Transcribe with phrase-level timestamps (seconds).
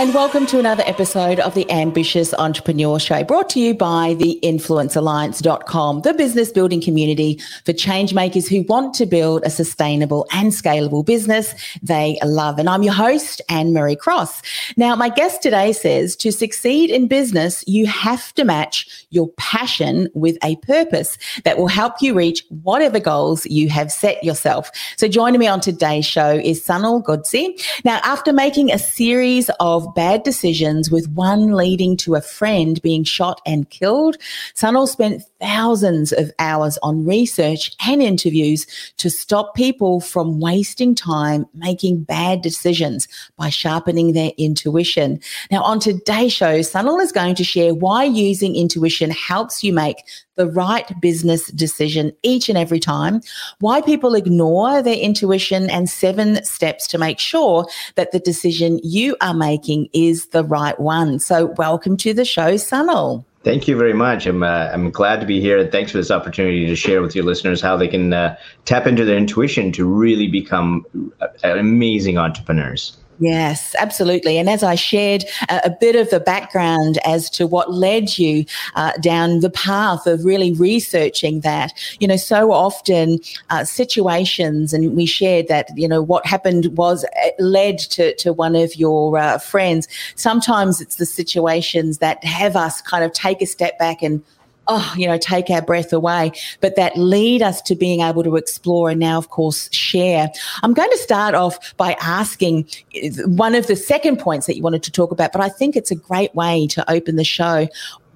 [0.00, 4.38] And welcome to another episode of the Ambitious Entrepreneur Show, brought to you by the
[4.44, 10.52] influencealliance.com, the business building community for change makers who want to build a sustainable and
[10.52, 12.60] scalable business they love.
[12.60, 14.40] And I'm your host, Anne Marie Cross.
[14.76, 20.08] Now, my guest today says to succeed in business, you have to match your passion
[20.14, 24.70] with a purpose that will help you reach whatever goals you have set yourself.
[24.96, 27.60] So joining me on today's show is Sunil Godse.
[27.84, 33.04] Now, after making a series of bad decisions, with one leading to a friend being
[33.04, 34.16] shot and killed,
[34.54, 38.66] Sunil spent thousands of hours on research and interviews
[38.96, 45.20] to stop people from wasting time making bad decisions by sharpening their intuition.
[45.50, 50.04] Now, on today's show, Sunil is going to share why using intuition helps you make
[50.38, 53.20] the right business decision each and every time,
[53.58, 59.16] why people ignore their intuition, and seven steps to make sure that the decision you
[59.20, 61.18] are making is the right one.
[61.18, 63.24] So, welcome to the show, Sunil.
[63.44, 64.26] Thank you very much.
[64.26, 65.66] I'm uh, I'm glad to be here.
[65.66, 69.04] Thanks for this opportunity to share with your listeners how they can uh, tap into
[69.04, 70.84] their intuition to really become
[71.20, 72.96] uh, amazing entrepreneurs.
[73.20, 74.38] Yes, absolutely.
[74.38, 78.44] And as I shared a, bit of the background as to what led you
[78.76, 83.18] uh, down the path of really researching that, you know, so often
[83.50, 88.32] uh, situations, and we shared that, you know, what happened was uh, led to, to
[88.32, 89.88] one of your uh, friends.
[90.14, 94.22] Sometimes it's the situations that have us kind of take a step back and
[94.68, 98.36] oh, you know, take our breath away, but that lead us to being able to
[98.36, 100.30] explore and now, of course, share.
[100.62, 104.62] I'm going to start off by asking eh, one of the second points that you
[104.62, 107.68] wanted to talk about, but I think it's a great way to open the show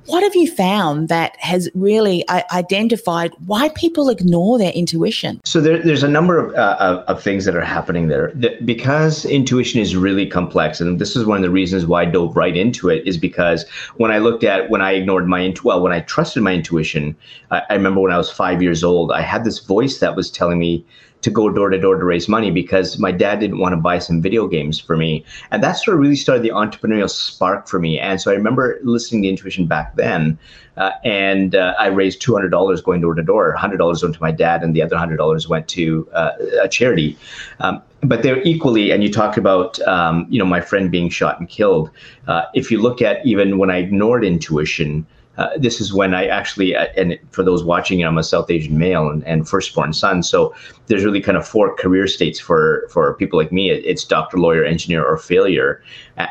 [0.06, 5.40] what have you found that has really identified why people ignore their intuition?
[5.44, 8.32] So there, there's a number of, uh, of, things that are happening there.
[8.64, 12.36] Because intuition is really complex, and this is one of the reasons why I dove
[12.36, 13.64] right into it, is because
[13.96, 17.16] when I looked at when I ignored my well, when I trusted my intuition,
[17.50, 20.30] I, I remember when I was five years old, I had this voice that was
[20.30, 20.84] telling me
[21.22, 23.98] to go door to door to raise money because my dad didn't want to buy
[23.98, 25.24] some video games for me.
[25.50, 27.98] And that sort of really started the entrepreneurial spark for me.
[27.98, 30.38] And so I remember listening to intuition back then.
[30.76, 33.54] Uh, and uh, I raised $200 going door to door.
[33.58, 37.16] $100 went to my dad, and the other $100 went to uh, a charity.
[37.60, 41.38] Um, but they're equally, and you talk about, um, you know, my friend being shot
[41.38, 41.90] and killed.
[42.26, 45.06] Uh, if you look at even when I ignored intuition,
[45.38, 48.78] uh, this is when I actually, uh, and for those watching, I'm a South Asian
[48.78, 50.22] male and, and firstborn son.
[50.22, 50.54] So
[50.86, 53.70] there's really kind of four career states for for people like me.
[53.70, 55.82] It's doctor, lawyer, engineer, or failure.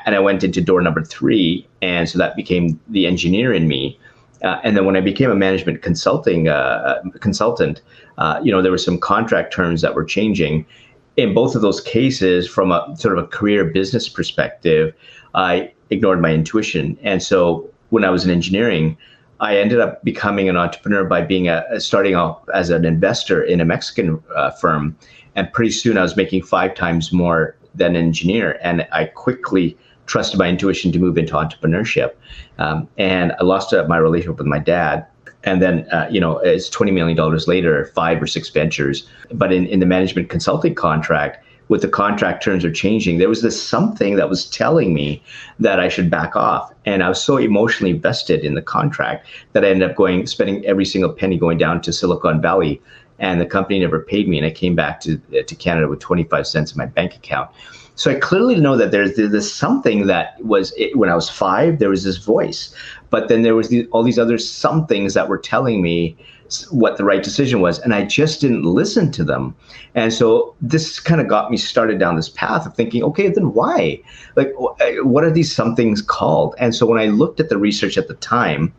[0.05, 3.99] And I went into door number three, and so that became the engineer in me.
[4.43, 7.81] Uh, and then when I became a management consulting uh, uh, consultant,
[8.43, 10.65] you know, there were some contract terms that were changing.
[11.17, 14.93] In both of those cases, from a sort of a career business perspective,
[15.33, 18.97] I ignored my intuition, and so when I was in engineering,
[19.39, 23.59] I ended up becoming an entrepreneur by being a starting off as an investor in
[23.61, 24.97] a Mexican uh, firm,
[25.35, 29.77] and pretty soon I was making five times more than an engineer, and I quickly
[30.05, 32.13] trusted my intuition to move into entrepreneurship,
[32.59, 35.05] um, and I lost uh, my relationship with my dad.
[35.43, 39.07] And then, uh, you know, it's $20 million later, five or six ventures.
[39.31, 43.41] But in, in the management consulting contract, with the contract terms are changing, there was
[43.41, 45.23] this something that was telling me
[45.57, 46.69] that I should back off.
[46.83, 50.65] And I was so emotionally vested in the contract that I ended up going, spending
[50.65, 52.81] every single penny going down to Silicon Valley.
[53.19, 54.37] And the company never paid me.
[54.37, 57.49] And I came back to, uh, to Canada with 25 cents in my bank account.
[57.95, 61.79] So I clearly know that there's, there's something that was it, when I was five,
[61.79, 62.75] there was this voice,
[63.11, 66.17] but then there was the, all these other somethings that were telling me
[66.71, 69.55] what the right decision was and i just didn't listen to them.
[69.95, 73.53] And so this kind of got me started down this path of thinking okay then
[73.53, 74.01] why?
[74.35, 76.55] Like what are these somethings called?
[76.59, 78.73] And so when i looked at the research at the time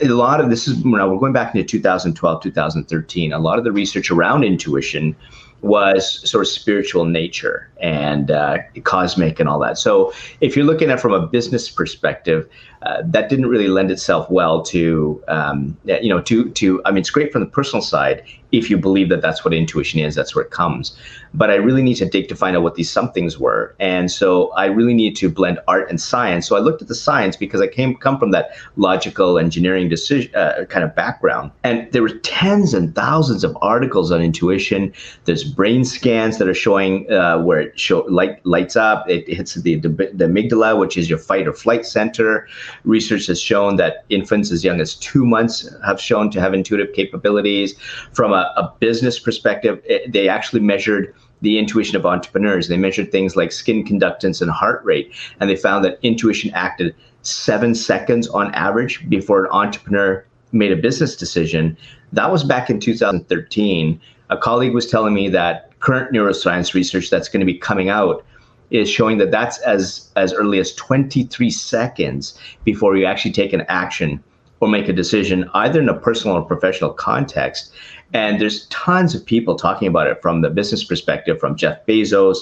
[0.00, 3.64] a lot of this is when we're going back into 2012 2013 a lot of
[3.64, 5.14] the research around intuition
[5.62, 9.78] was sort of spiritual nature and uh, cosmic and all that.
[9.78, 12.48] So if you're looking at from a business perspective,
[12.82, 16.98] uh, that didn't really lend itself well to um, you know to to I mean
[16.98, 18.22] it's great from the personal side
[18.52, 20.96] if you believe that that's what intuition is, that's where it comes.
[21.32, 23.74] But I really need to dig to find out what these somethings were.
[23.78, 26.48] And so I really need to blend art and science.
[26.48, 30.34] So I looked at the science because I came come from that logical engineering decision
[30.34, 31.52] uh, kind of background.
[31.62, 34.92] And there were tens and thousands of articles on intuition.
[35.24, 39.08] There's brain scans that are showing uh, where it show light lights up.
[39.08, 42.48] It hits the, the the amygdala, which is your fight or flight center.
[42.84, 46.94] Research has shown that infants as young as two months have shown to have intuitive
[46.94, 47.74] capabilities.
[48.12, 52.68] From a, a business perspective, it, they actually measured the intuition of entrepreneurs.
[52.68, 56.94] They measured things like skin conductance and heart rate, and they found that intuition acted
[57.22, 61.76] seven seconds on average before an entrepreneur made a business decision.
[62.12, 64.00] That was back in 2013.
[64.30, 68.24] A colleague was telling me that current neuroscience research that's going to be coming out
[68.70, 73.62] is showing that that's as as early as 23 seconds before you actually take an
[73.68, 74.22] action
[74.60, 77.72] or make a decision either in a personal or professional context
[78.12, 82.38] and there's tons of people talking about it from the business perspective, from Jeff Bezos,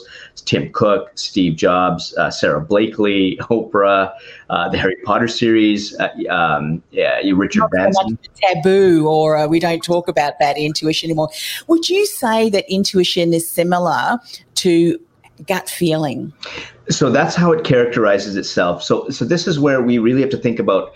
[0.47, 4.13] Tim Cook, Steve Jobs, uh, Sara Blakely, Oprah,
[4.49, 8.19] uh, the Harry Potter series, uh, um, yeah, Richard Not Branson.
[8.35, 11.29] taboo, or uh, we don't talk about that intuition anymore.
[11.67, 14.19] Would you say that intuition is similar
[14.57, 14.99] to
[15.47, 16.33] gut feeling?
[16.89, 18.83] So that's how it characterizes itself.
[18.83, 20.93] So, so this is where we really have to think about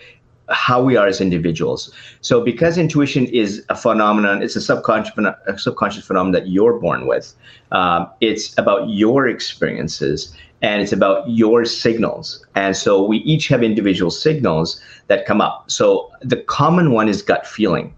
[0.48, 1.92] how we are as individuals.
[2.20, 5.12] So because intuition is a phenomenon, it's a subconscious,
[5.46, 7.34] a subconscious phenomenon that you're born with.
[7.70, 12.44] Um, it's about your experiences and it's about your signals.
[12.54, 15.70] And so we each have individual signals that come up.
[15.70, 17.94] So the common one is gut feeling.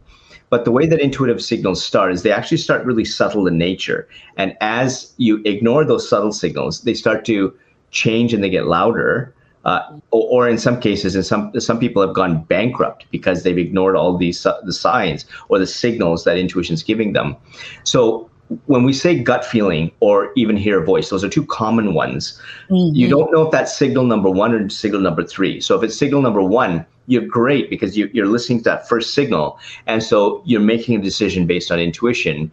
[0.55, 4.07] But the way that intuitive signals start is they actually start really subtle in nature.
[4.37, 7.53] And as you ignore those subtle signals, they start to
[7.91, 9.35] change and they get louder
[9.65, 9.81] uh,
[10.13, 13.97] or, or, in some cases, and some some people have gone bankrupt because they've ignored
[13.97, 17.35] all these uh, the signs or the signals that intuition is giving them.
[17.83, 18.31] So
[18.67, 22.41] when we say gut feeling or even hear a voice, those are two common ones.
[22.71, 22.95] Mm-hmm.
[22.95, 25.61] You don't know if that's signal number one or signal number three.
[25.61, 29.15] So if it's signal number one, you're great because you, you're listening to that first
[29.15, 32.51] signal, and so you're making a decision based on intuition.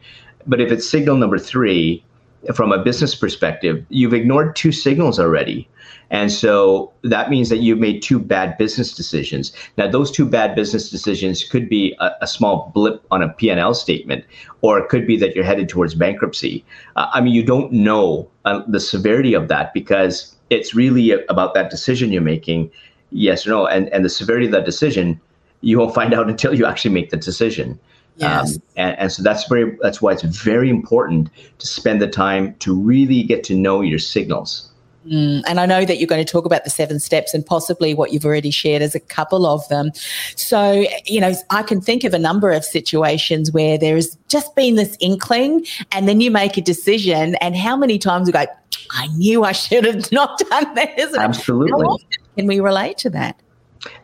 [0.48, 2.04] But if it's signal number three,
[2.54, 5.68] from a business perspective, you've ignored two signals already.
[6.10, 9.54] And so that means that you've made two bad business decisions.
[9.78, 13.74] Now, those two bad business decisions could be a, a small blip on a P&L
[13.74, 14.26] statement,
[14.62, 16.66] or it could be that you're headed towards bankruptcy.
[16.98, 21.54] Uh, I mean, you don't know uh, the severity of that because it's really about
[21.54, 22.70] that decision you're making,
[23.12, 23.68] yes or no.
[23.68, 25.20] And, and the severity of that decision,
[25.62, 27.80] you won't find out until you actually make the decision.
[28.18, 28.56] Yes.
[28.56, 31.30] Um, and, and so that's very that's why it's very important
[31.60, 34.72] to spend the time to really get to know your signals.
[35.08, 37.94] Mm, and I know that you're going to talk about the seven steps and possibly
[37.94, 39.92] what you've already shared as a couple of them.
[40.36, 44.56] So, you know, I can think of a number of situations where there has just
[44.56, 47.36] been this inkling and then you make a decision.
[47.36, 48.46] And how many times we go,
[48.94, 51.16] I knew I should have not done this.
[51.16, 52.06] Absolutely.
[52.36, 53.42] can we relate to that?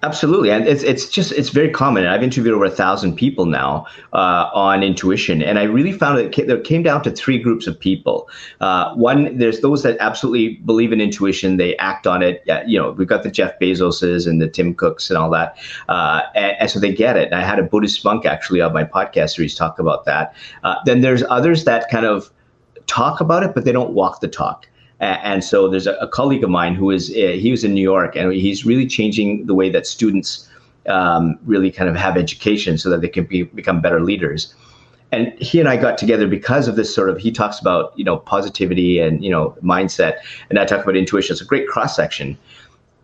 [0.01, 2.07] Absolutely, and it's it's just it's very common.
[2.07, 6.35] I've interviewed over a thousand people now uh, on intuition, and I really found that
[6.35, 8.27] it came down to three groups of people.
[8.59, 12.43] Uh, one, there's those that absolutely believe in intuition; they act on it.
[12.65, 15.55] you know, we've got the Jeff Bezoses and the Tim Cooks and all that,
[15.89, 17.25] uh, and, and, so they get it.
[17.25, 20.33] And I had a Buddhist monk actually on my podcast series talk about that.
[20.63, 22.31] Uh, then there's others that kind of
[22.87, 24.67] talk about it, but they don't walk the talk.
[24.99, 27.81] And so there's a, a colleague of mine who is uh, he was in New
[27.81, 30.49] York, and he's really changing the way that students
[30.87, 34.53] um, really kind of have education so that they can be, become better leaders.
[35.11, 37.17] And he and I got together because of this sort of.
[37.17, 40.17] He talks about you know positivity and you know mindset,
[40.49, 41.33] and I talk about intuition.
[41.33, 42.37] It's a great cross section.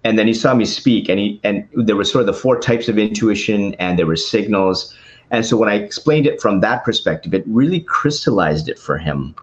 [0.05, 2.59] And then he saw me speak, and he and there were sort of the four
[2.59, 4.93] types of intuition, and there were signals.
[5.31, 9.33] And so when I explained it from that perspective, it really crystallized it for him.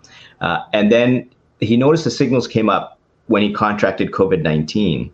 [0.40, 1.28] Uh, and then
[1.60, 5.12] he noticed the signals came up when he contracted COVID 19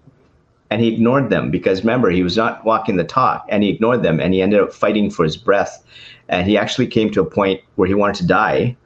[0.70, 4.02] and he ignored them because remember, he was not walking the talk and he ignored
[4.02, 5.84] them and he ended up fighting for his breath.
[6.28, 8.76] And he actually came to a point where he wanted to die.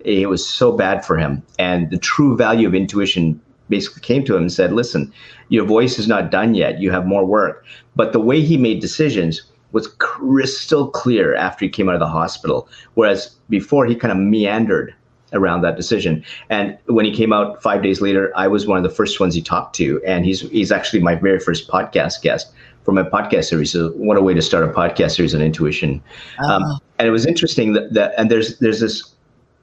[0.00, 1.42] It was so bad for him.
[1.58, 5.12] And the true value of intuition basically came to him and said, Listen,
[5.48, 6.80] your voice is not done yet.
[6.80, 7.64] You have more work.
[7.94, 12.06] But the way he made decisions was crystal clear after he came out of the
[12.06, 12.68] hospital.
[12.94, 14.94] Whereas before, he kind of meandered
[15.32, 16.24] around that decision.
[16.50, 19.34] And when he came out five days later, I was one of the first ones
[19.34, 22.52] he talked to, and he's he's actually my very first podcast guest
[22.84, 23.72] for my podcast series.
[23.72, 26.02] So what a way to start a podcast series on intuition.
[26.38, 26.54] Uh-huh.
[26.54, 29.14] Um, and it was interesting that, that and there's there's this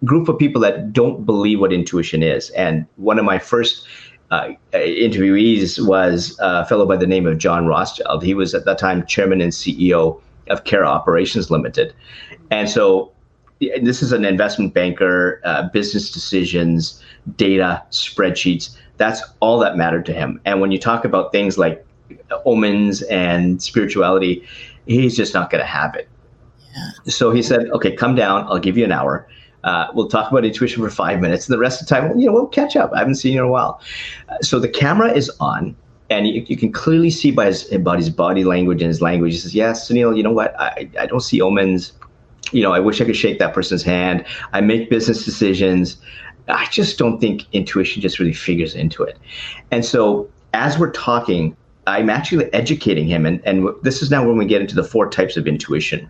[0.04, 2.50] group of people that don't believe what intuition is.
[2.52, 3.88] And one of my first
[4.32, 8.24] uh, interviewees was a fellow by the name of John Rothschild.
[8.24, 11.94] He was at that time chairman and CEO of Care Operations Limited.
[12.52, 13.12] And so
[13.60, 17.02] this is an investment banker, uh, business decisions,
[17.38, 18.76] data, spreadsheets.
[18.98, 20.40] That's all that mattered to him.
[20.46, 21.86] And when you talk about things like
[22.46, 24.46] omens and spirituality,
[24.86, 26.08] he's just not going to have it.
[26.74, 27.12] Yeah.
[27.12, 28.46] So he said, okay, come down.
[28.48, 29.28] I'll give you an hour.
[29.64, 31.48] Uh, we'll talk about intuition for five minutes.
[31.48, 32.92] And the rest of the time, you know, we'll catch up.
[32.94, 33.82] I haven't seen you in a while.
[34.30, 35.76] Uh, so the camera is on
[36.12, 39.34] and you, you, can clearly see by his, by his body language and his language.
[39.34, 40.60] He says, yes, Sunil, you know what?
[40.60, 41.94] I, I don't see omens.
[42.52, 44.26] You know, I wish I could shake that person's hand.
[44.54, 45.98] I make business decisions.
[46.48, 49.18] I just don't think intuition just really figures into it.
[49.72, 53.26] And so as we're talking, I'm actually educating him.
[53.26, 56.10] And, and this is now when we get into the four types of intuition.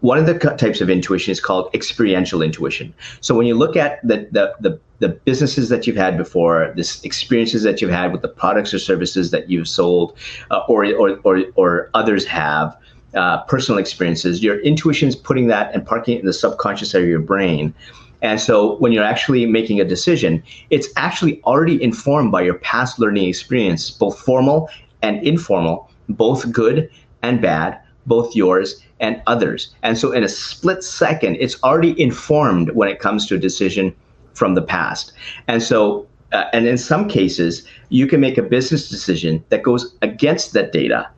[0.00, 2.94] One of the types of intuition is called experiential intuition.
[3.20, 7.04] So when you look at the, the, the, the businesses that you've had before, this
[7.04, 10.16] experiences that you've had with the products or services that you've sold,
[10.50, 12.74] uh, or, or, or, or others have,
[13.14, 17.06] uh, personal experiences, your intuition is putting that and parking it in the subconscious area
[17.06, 17.74] of your brain.
[18.22, 22.98] And so when you're actually making a decision, it's actually already informed by your past
[22.98, 24.68] learning experience, both formal
[25.02, 26.90] and informal, both good
[27.22, 29.74] and bad, both yours and others.
[29.82, 33.94] And so in a split second, it's already informed when it comes to a decision
[34.34, 35.12] from the past.
[35.48, 39.94] And so uh, and in some cases, you can make a business decision that goes
[40.02, 41.08] against that data.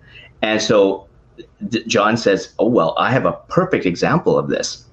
[0.40, 1.06] And so
[1.86, 4.84] John says, "Oh well, I have a perfect example of this."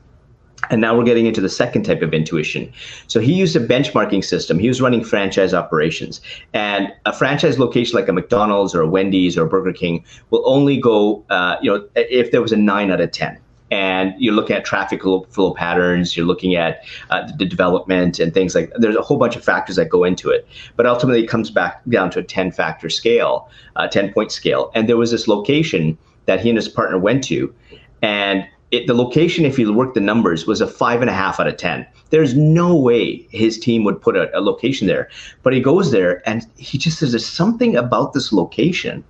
[0.69, 2.71] And now we're getting into the second type of intuition.
[3.07, 4.59] So he used a benchmarking system.
[4.59, 6.19] He was running franchise operations.
[6.53, 10.43] And a franchise location like a McDonald's or a Wendy's or a Burger King will
[10.45, 13.39] only go, uh, you know, if there was a nine out of 10
[13.71, 18.55] and you're looking at traffic flow patterns you're looking at uh, the development and things
[18.55, 21.51] like there's a whole bunch of factors that go into it but ultimately it comes
[21.51, 25.27] back down to a 10 factor scale a 10 point scale and there was this
[25.27, 25.97] location
[26.29, 27.53] that he and his partner went to
[28.01, 31.39] and it, the location, if you work the numbers, was a five and a half
[31.39, 31.87] out of 10.
[32.11, 35.09] There's no way his team would put a, a location there.
[35.41, 39.03] But he goes there and he just says, There's something about this location.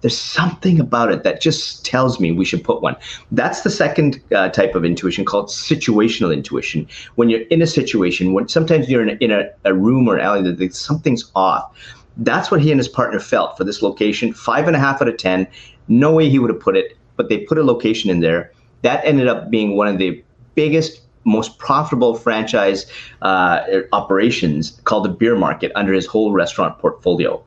[0.00, 2.94] There's something about it that just tells me we should put one.
[3.32, 6.86] That's the second uh, type of intuition called situational intuition.
[7.14, 10.18] When you're in a situation, when sometimes you're in a, in a, a room or
[10.18, 11.74] alley that something's off.
[12.18, 14.32] That's what he and his partner felt for this location.
[14.32, 15.48] Five and a half out of 10.
[15.88, 18.52] No way he would have put it, but they put a location in there.
[18.82, 20.22] That ended up being one of the
[20.54, 22.84] biggest most profitable franchise
[23.22, 23.62] uh,
[23.92, 27.42] operations called the beer market under his whole restaurant portfolio.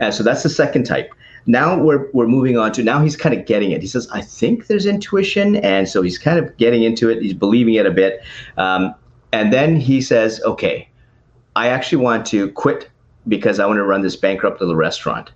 [0.00, 1.14] And so that's the second type.
[1.46, 3.80] Now we're, we're moving on to now he's kind of getting it.
[3.80, 7.22] He says i think there's intuition and so he's kind of getting into it.
[7.22, 8.20] He's believing it a bit.
[8.58, 8.94] Um,
[9.32, 10.88] and then he says okay
[11.54, 12.88] i actually want to quit
[13.28, 15.30] because i want to run this bankrupt little restaurant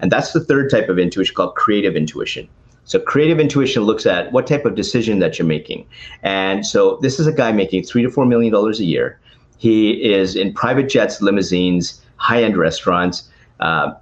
[0.00, 2.48] and that's the third type of intuition called creative intuition
[2.88, 5.86] so creative intuition looks at what type of decision that you're making.
[6.22, 9.20] And so this is a guy making three to four million dollars a year.
[9.58, 13.28] He is in private jets, limousines, high-end restaurants,
[13.60, 13.92] uh,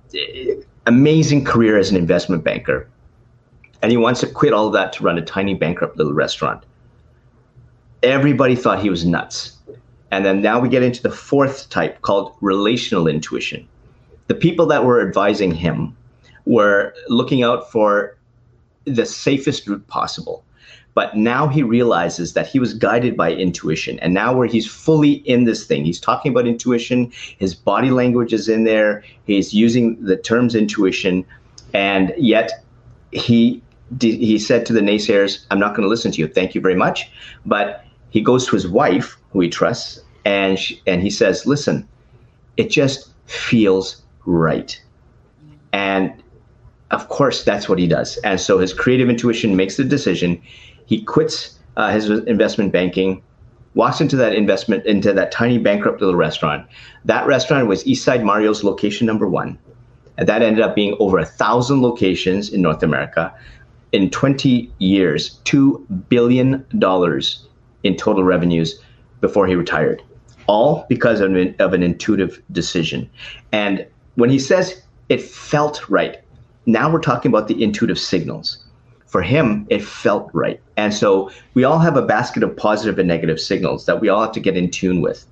[0.87, 2.89] amazing career as an investment banker.
[3.83, 6.63] And he wants to quit all of that to run a tiny bankrupt little restaurant.
[8.05, 9.57] Everybody thought he was nuts.
[10.13, 13.67] And then now we get into the fourth type called relational intuition.
[14.29, 15.97] The people that were advising him
[16.47, 18.17] were looking out for
[18.85, 20.45] the safest route possible.
[20.95, 23.99] But now he realizes that he was guided by intuition.
[23.99, 28.33] And now, where he's fully in this thing, he's talking about intuition, his body language
[28.33, 31.27] is in there, he's using the terms intuition,
[31.75, 32.65] and yet
[33.13, 33.63] he
[34.01, 36.27] he said to the naysayers, I'm not going to listen to you.
[36.27, 37.09] Thank you very much.
[37.45, 41.87] But he goes to his wife, who he trusts, and, she, and he says, Listen,
[42.57, 44.81] it just feels right.
[45.73, 46.23] And
[46.91, 48.17] of course, that's what he does.
[48.19, 50.41] And so his creative intuition makes the decision.
[50.87, 53.23] He quits uh, his investment banking,
[53.75, 56.67] walks into that investment, into that tiny bankrupt little restaurant.
[57.05, 59.59] That restaurant was Eastside Mario's location number one.
[60.19, 63.35] And that ended up being over a thousand locations in North America.
[63.93, 66.65] In 20 years, $2 billion
[67.83, 68.81] in total revenues
[69.21, 70.03] before he retired,
[70.47, 73.11] all because of an, of an intuitive decision.
[73.53, 76.21] And when he says it felt right,
[76.67, 78.59] now we're talking about the intuitive signals.
[79.07, 80.61] For him, it felt right.
[80.77, 84.21] And so we all have a basket of positive and negative signals that we all
[84.21, 85.25] have to get in tune with.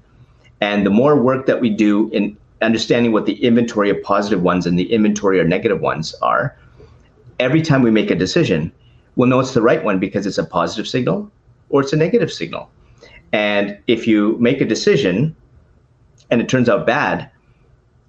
[0.60, 4.64] And the more work that we do in understanding what the inventory of positive ones
[4.64, 6.56] and the inventory of negative ones are,
[7.40, 8.72] every time we make a decision,
[9.16, 11.30] we'll know it's the right one because it's a positive signal
[11.68, 12.70] or it's a negative signal.
[13.32, 15.34] And if you make a decision
[16.30, 17.28] and it turns out bad,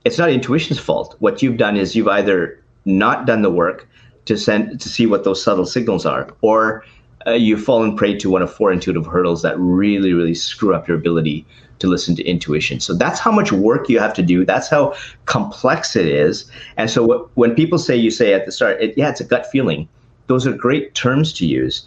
[0.05, 1.15] it's not intuition's fault.
[1.19, 3.89] What you've done is you've either not done the work
[4.25, 6.85] to send to see what those subtle signals are, or
[7.27, 10.87] uh, you've fallen prey to one of four intuitive hurdles that really, really screw up
[10.87, 11.45] your ability
[11.79, 12.79] to listen to intuition.
[12.79, 14.45] So that's how much work you have to do.
[14.45, 14.95] That's how
[15.25, 16.49] complex it is.
[16.77, 19.25] And so w- when people say, you say at the start, it, yeah, it's a
[19.25, 19.87] gut feeling.
[20.27, 21.85] Those are great terms to use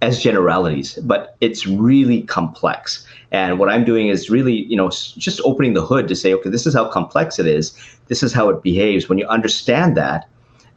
[0.00, 3.06] as generalities, but it's really complex.
[3.32, 6.50] And what I'm doing is really, you know, just opening the hood to say, okay,
[6.50, 7.72] this is how complex it is.
[8.06, 9.08] This is how it behaves.
[9.08, 10.28] When you understand that,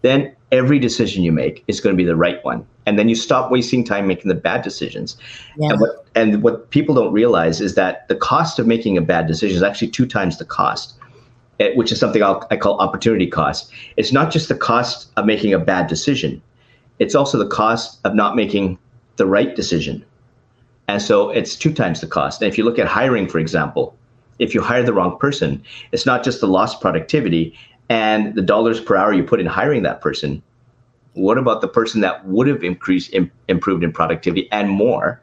[0.02, 2.66] then every decision you make is going to be the right one.
[2.88, 5.18] And then you stop wasting time making the bad decisions.
[5.58, 5.72] Yeah.
[5.72, 9.28] And, what, and what people don't realize is that the cost of making a bad
[9.28, 10.96] decision is actually two times the cost,
[11.60, 13.72] eh, which is something I'll, I call opportunity cost.
[13.98, 16.42] It's not just the cost of making a bad decision,
[16.98, 18.78] it's also the cost of not making
[19.22, 20.04] the right decision.
[20.88, 22.42] And so it's two times the cost.
[22.42, 23.96] And if you look at hiring, for example,
[24.40, 27.56] if you hire the wrong person, it's not just the lost productivity
[27.88, 30.42] and the dollars per hour you put in hiring that person.
[31.14, 35.22] What about the person that would have increased, Im- improved in productivity and more?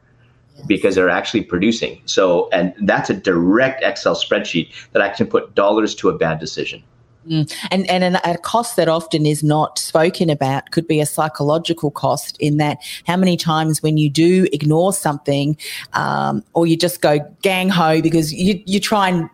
[0.66, 2.02] because they're actually producing.
[2.06, 6.40] So, and that's a direct Excel spreadsheet that I can put dollars to a bad
[6.40, 6.82] decision.
[7.26, 7.52] Mm.
[7.70, 12.36] And and a cost that often is not spoken about could be a psychological cost
[12.38, 15.56] in that how many times when you do ignore something
[15.92, 19.28] um, or you just go gang ho because you you try and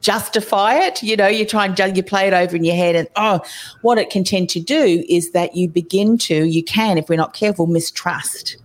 [0.00, 3.08] justify it you know you try and you play it over in your head and
[3.16, 3.40] oh
[3.80, 7.16] what it can tend to do is that you begin to you can if we're
[7.16, 8.56] not careful mistrust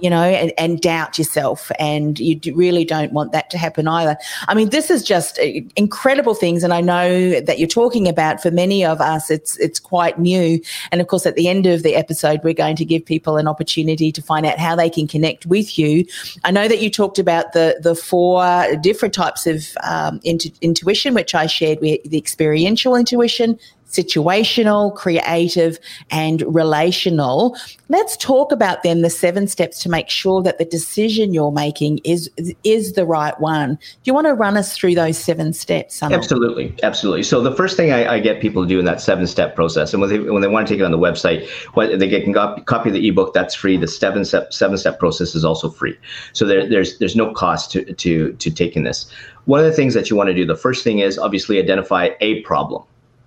[0.00, 1.70] you know, and, and doubt yourself.
[1.78, 4.16] And you really don't want that to happen either.
[4.48, 6.64] I mean, this is just uh, incredible things.
[6.64, 10.60] And I know that you're talking about for many of us, it's, it's quite new.
[10.92, 13.48] And of course, at the end of the episode, we're going to give people an
[13.48, 16.04] opportunity to find out how they can connect with you.
[16.44, 21.14] I know that you talked about the, the four different types of um, intu- intuition,
[21.14, 23.58] which I shared with the experiential intuition,
[23.90, 25.78] situational, creative,
[26.10, 27.56] and relational.
[27.88, 31.98] Let's talk about then the seven steps to make sure that the decision you're making
[32.04, 32.30] is
[32.62, 33.74] is the right one.
[33.74, 36.00] Do you want to run us through those seven steps?
[36.00, 36.14] Sunil?
[36.14, 37.24] Absolutely, absolutely.
[37.24, 39.92] So the first thing I, I, get people to do in that seven step process,
[39.92, 42.24] and when they when they want to take it on the website, what they get
[42.24, 43.34] can copy, copy the ebook.
[43.34, 43.76] That's free.
[43.76, 45.98] The seven step seven step process is also free.
[46.32, 49.10] So there, there's there's no cost to to to taking this.
[49.46, 52.10] One of the things that you want to do, the first thing is obviously identify
[52.20, 52.84] a problem.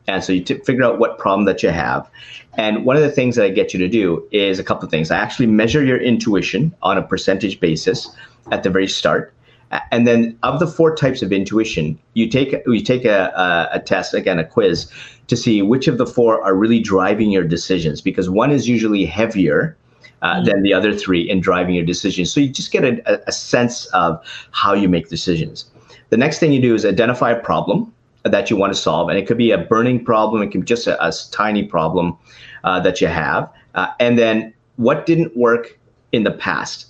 [0.08, 2.10] And so you t- figure out what problem that you have.
[2.58, 4.92] And one of the things that I get you to do is a couple of
[4.92, 5.12] things.
[5.12, 8.10] I actually measure your intuition on a percentage basis
[8.52, 9.34] at the very start.
[9.92, 13.80] And then of the four types of intuition, you take you take a, a, a
[13.80, 14.92] test, again, a quiz,
[15.28, 19.06] to see which of the four are really driving your decisions because one is usually
[19.06, 19.76] heavier
[20.22, 20.46] uh, mm-hmm.
[20.46, 22.32] than the other three in driving your decisions.
[22.32, 25.66] So you just get a, a sense of how you make decisions.
[26.10, 27.93] The next thing you do is identify a problem
[28.24, 29.10] that you want to solve.
[29.10, 32.18] And it could be a burning problem, it can be just a, a tiny problem
[32.64, 33.50] uh, that you have.
[33.76, 35.78] Uh, and then what didn't work
[36.12, 36.88] in the past?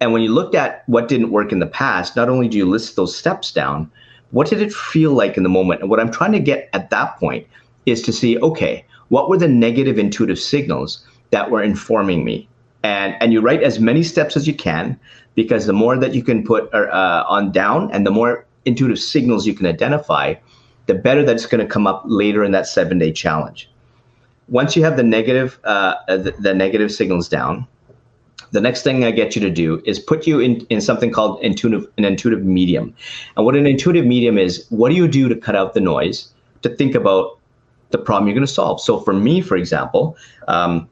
[0.00, 2.66] And when you looked at what didn't work in the past, not only do you
[2.66, 3.90] list those steps down,
[4.30, 5.80] what did it feel like in the moment?
[5.80, 7.46] And what I'm trying to get at that point
[7.86, 12.48] is to see, okay, what were the negative intuitive signals that were informing me?
[12.82, 14.98] And, and you write as many steps as you can
[15.34, 19.46] because the more that you can put uh, on down and the more intuitive signals
[19.46, 20.34] you can identify,
[20.86, 23.70] the better that's going to come up later in that seven day challenge.
[24.48, 27.66] Once you have the negative, uh, the, the, negative signals down,
[28.52, 31.40] the next thing I get you to do is put you in, in something called
[31.42, 32.94] intuitive, an intuitive medium.
[33.36, 36.32] And what an intuitive medium is, what do you do to cut out the noise
[36.62, 37.38] to think about
[37.90, 38.80] the problem you're going to solve?
[38.80, 40.88] So for me, for example, um,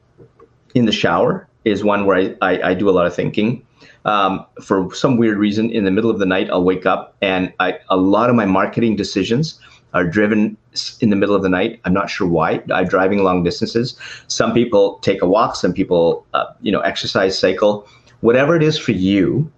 [0.73, 3.65] in the shower is one where I, I, I do a lot of thinking.
[4.03, 7.53] Um, for some weird reason, in the middle of the night, I'll wake up and
[7.59, 9.59] I, a lot of my marketing decisions
[9.95, 10.57] are driven
[10.99, 11.79] in the middle of the night.
[11.85, 12.61] I'm not sure why.
[12.71, 13.97] I'm driving long distances.
[14.27, 15.55] Some people take a walk.
[15.55, 17.87] Some people, uh, you know, exercise, cycle.
[18.19, 19.49] Whatever it is for you,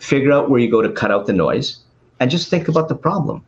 [0.00, 1.76] figure out where you go to cut out the noise,
[2.20, 3.44] and just think about the problem.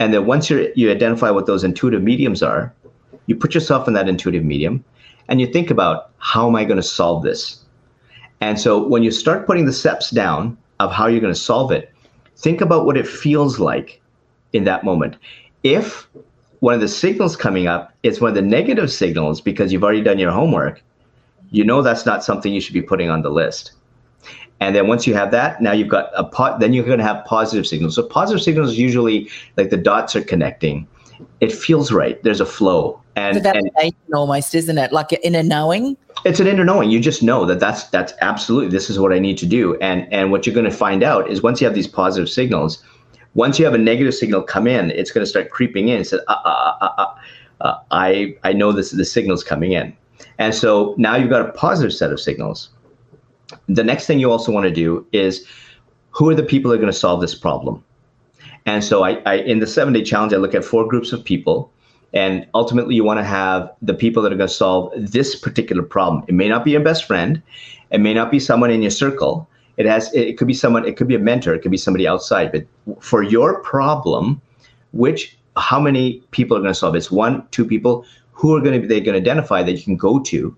[0.00, 2.74] And then once you you identify what those intuitive mediums are,
[3.26, 4.84] you put yourself in that intuitive medium,
[5.28, 7.64] and you think about how am I going to solve this.
[8.40, 11.70] And so when you start putting the steps down of how you're going to solve
[11.70, 11.92] it,
[12.36, 14.00] think about what it feels like
[14.52, 15.16] in that moment
[15.74, 16.08] if
[16.60, 20.02] one of the signals coming up is one of the negative signals because you've already
[20.02, 20.82] done your homework,
[21.50, 23.72] you know that's not something you should be putting on the list.
[24.60, 27.04] And then once you have that, now you've got a pot, then you're going to
[27.04, 27.94] have positive signals.
[27.94, 30.88] So positive signals usually like the dots are connecting.
[31.40, 32.20] It feels right.
[32.24, 33.00] There's a flow.
[33.14, 34.92] And, it's and almost, isn't it?
[34.92, 35.96] Like in a knowing.
[36.24, 36.90] It's an inner knowing.
[36.90, 39.76] You just know that that's that's absolutely this is what I need to do.
[39.76, 42.82] And and what you're going to find out is once you have these positive signals,
[43.38, 45.98] once you have a negative signal come in, it's going to start creeping in.
[45.98, 47.14] and say, uh, uh, uh,
[47.60, 49.96] uh, I, I know this the signal's coming in.
[50.38, 52.70] And so now you've got a positive set of signals.
[53.68, 55.46] the next thing you also want to do is
[56.10, 57.82] who are the people that are going to solve this problem?
[58.66, 61.24] And so I, I in the seven day challenge, I look at four groups of
[61.24, 61.70] people.
[62.12, 65.82] And ultimately, you want to have the people that are going to solve this particular
[65.82, 66.24] problem.
[66.26, 67.40] It may not be your best friend,
[67.90, 69.48] it may not be someone in your circle.
[69.78, 72.06] It has it could be someone, it could be a mentor, it could be somebody
[72.06, 72.52] outside.
[72.52, 72.66] But
[73.02, 74.42] for your problem,
[74.92, 76.98] which how many people are going to solve it?
[76.98, 78.04] It's one, two people.
[78.32, 80.56] Who are going to they going to identify that you can go to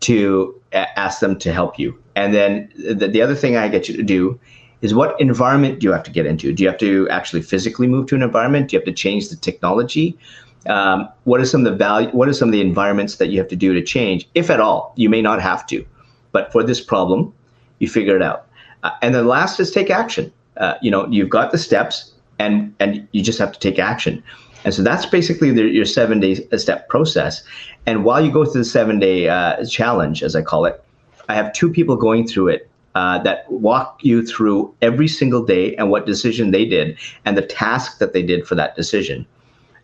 [0.00, 1.96] to ask them to help you?
[2.16, 4.40] And then the, the other thing I get you to do
[4.80, 6.52] is what environment do you have to get into?
[6.52, 8.68] Do you have to actually physically move to an environment?
[8.68, 10.18] Do you have to change the technology?
[10.66, 12.08] Um, what are some of the value?
[12.10, 14.60] What are some of the environments that you have to do to change, if at
[14.60, 14.92] all?
[14.96, 15.84] You may not have to,
[16.32, 17.32] but for this problem,
[17.78, 18.46] you figure it out.
[18.82, 20.32] Uh, and the last is take action.
[20.56, 24.22] Uh, you know, you've got the steps, and and you just have to take action.
[24.64, 27.42] And so that's basically the, your seven day step process.
[27.86, 30.82] And while you go through the seven day uh, challenge, as I call it,
[31.28, 35.74] I have two people going through it uh, that walk you through every single day
[35.76, 39.26] and what decision they did and the task that they did for that decision.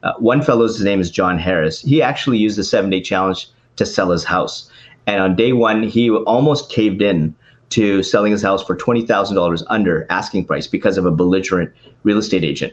[0.03, 1.81] Uh, one fellow's name is John Harris.
[1.81, 4.71] He actually used the seven day challenge to sell his house.
[5.07, 7.35] And on day one, he almost caved in
[7.71, 12.45] to selling his house for $20,000 under asking price because of a belligerent real estate
[12.45, 12.73] agent.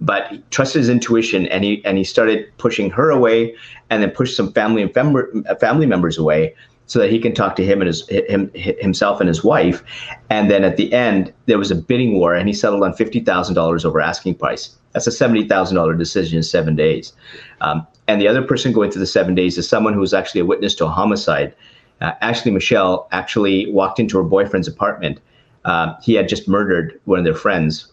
[0.00, 3.56] But trusted his intuition and he, and he started pushing her away
[3.90, 6.54] and then pushed some family and fem- family members away
[6.88, 9.84] so that he can talk to him and his him himself and his wife.
[10.30, 13.20] And then at the end, there was a bidding war, and he settled on fifty
[13.20, 14.74] thousand dollars over asking price.
[14.92, 17.12] That's a seventy thousand dollar decision in seven days.
[17.60, 20.40] Um, and the other person going through the seven days is someone who was actually
[20.40, 21.54] a witness to a homicide.
[22.00, 25.20] Uh, Ashley Michelle actually walked into her boyfriend's apartment.
[25.64, 27.90] Uh, he had just murdered one of their friends.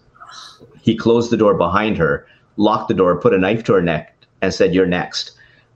[0.81, 4.15] He closed the door behind her, locked the door, put a knife to her neck,
[4.41, 5.31] and said, "You're next."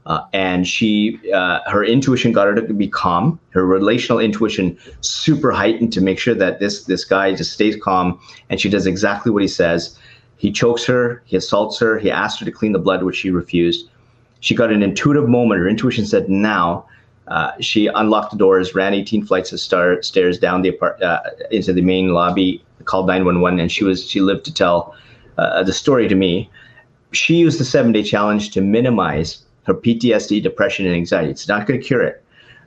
[0.06, 3.40] Uh, and she, uh, her intuition got her to be calm.
[3.50, 8.20] Her relational intuition super heightened to make sure that this this guy just stays calm,
[8.50, 9.98] and she does exactly what he says.
[10.38, 13.30] He chokes her, he assaults her, he asks her to clean the blood, which she
[13.30, 13.90] refused.
[14.40, 15.60] She got an intuitive moment.
[15.60, 16.86] Her intuition said, "Now."
[17.30, 21.22] Uh, she unlocked the doors, ran 18 flights of star- stairs down the apart- uh,
[21.52, 24.96] into the main lobby, called 911, and she was she lived to tell
[25.38, 26.50] uh, the story to me.
[27.12, 31.30] She used the seven day challenge to minimize her PTSD, depression, and anxiety.
[31.30, 32.24] It's not going to cure it.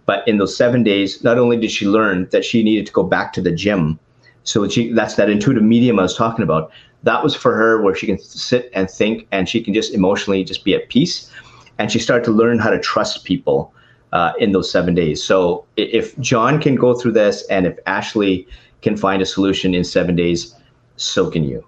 [0.06, 3.02] But in those seven days, not only did she learn that she needed to go
[3.02, 3.98] back to the gym,
[4.44, 6.70] so she, that's that intuitive medium I was talking about.
[7.04, 10.44] That was for her where she can sit and think and she can just emotionally
[10.44, 11.30] just be at peace.
[11.78, 13.72] And she started to learn how to trust people
[14.12, 15.22] uh, in those seven days.
[15.22, 18.46] So if John can go through this and if Ashley
[18.82, 20.54] can find a solution in seven days,
[20.96, 21.64] so can you.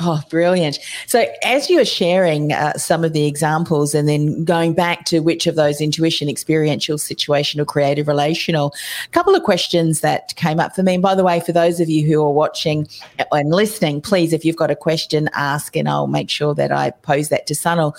[0.00, 0.78] Oh, brilliant.
[1.08, 5.48] So, as you're sharing uh, some of the examples and then going back to which
[5.48, 8.72] of those intuition, experiential, situational, creative, relational,
[9.04, 10.94] a couple of questions that came up for me.
[10.94, 12.86] And by the way, for those of you who are watching
[13.32, 16.90] and listening, please, if you've got a question, ask and I'll make sure that I
[16.90, 17.92] pose that to Sunil.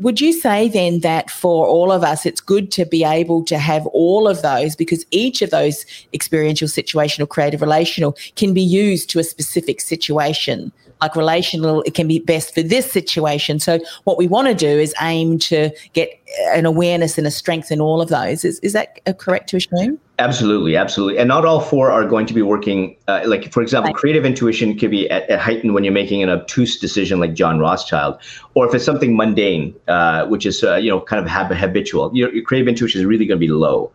[0.00, 3.56] Would you say then that for all of us, it's good to be able to
[3.56, 9.08] have all of those because each of those experiential, situational, creative, relational can be used
[9.10, 10.72] to a specific situation?
[11.00, 13.60] Like relational, it can be best for this situation.
[13.60, 16.10] So what we want to do is aim to get
[16.48, 18.44] an awareness and a strength in all of those.
[18.44, 19.98] Is, is that correct to assume?
[20.20, 21.18] Absolutely, absolutely.
[21.18, 22.94] And not all four are going to be working.
[23.08, 26.28] Uh, like, for example, creative intuition could be at, at, heightened when you're making an
[26.28, 28.20] obtuse decision like John Rothschild,
[28.52, 32.14] or if it's something mundane, uh, which is, uh, you know, kind of hab- habitual,
[32.14, 33.90] your, your, creative intuition is really going to be low.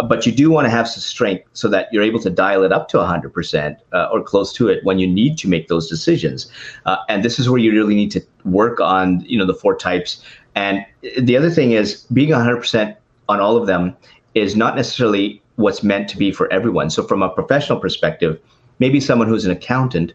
[0.00, 2.64] Uh, but you do want to have some strength so that you're able to dial
[2.64, 5.88] it up to 100% uh, or close to it when you need to make those
[5.88, 6.50] decisions.
[6.86, 9.76] Uh, and this is where you really need to work on, you know, the four
[9.76, 10.24] types.
[10.56, 10.84] And
[11.20, 12.96] the other thing is being 100%
[13.28, 13.96] on all of them
[14.34, 16.88] is not necessarily what's meant to be for everyone.
[16.88, 18.40] So from a professional perspective,
[18.78, 20.12] maybe someone who's an accountant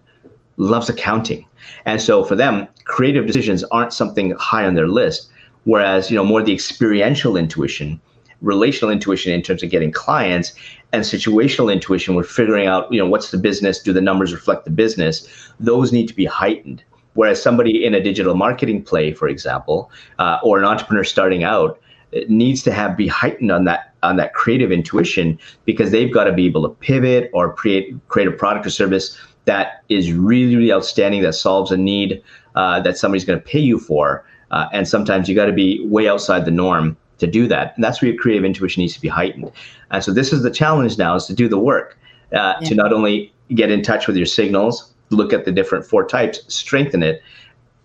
[0.56, 1.46] loves accounting.
[1.86, 5.30] And so for them, creative decisions aren't something high on their list.
[5.66, 8.00] Whereas, you know, more the experiential intuition,
[8.42, 10.54] relational intuition in terms of getting clients,
[10.94, 13.84] and situational intuition, we're figuring out, you know, what's the business?
[13.84, 15.28] Do the numbers reflect the business?
[15.60, 16.84] Those need to be heightened.
[17.16, 21.80] Whereas somebody in a digital marketing play, for example, uh, or an entrepreneur starting out,
[22.28, 26.34] needs to have be heightened on that on that creative intuition because they've got to
[26.34, 30.72] be able to pivot or create create a product or service that is really really
[30.72, 32.22] outstanding that solves a need
[32.56, 35.86] uh, that somebody's going to pay you for uh, and sometimes you got to be
[35.88, 39.02] way outside the norm to do that and that's where your creative intuition needs to
[39.02, 39.52] be heightened
[39.92, 41.98] and so this is the challenge now is to do the work
[42.34, 42.70] uh, yeah.
[42.70, 46.42] to not only get in touch with your signals look at the different four types
[46.54, 47.22] strengthen it